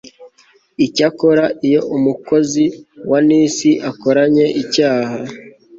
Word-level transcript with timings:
icyakora 0.85 1.45
iyo 1.67 1.81
umukozi 1.95 2.63
wa 3.09 3.19
niss 3.27 3.57
akoranye 3.89 4.45
icyaha 4.61 5.17